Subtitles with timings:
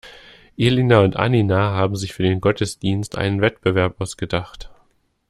[0.57, 4.71] Elina und Annina haben sich für den Gottesdienst einen Wettbewerb ausgedacht.